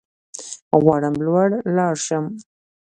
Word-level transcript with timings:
غواړم 0.83 1.15
لوړ 1.25 1.49
لاړ 1.77 1.93
شم 2.05 2.25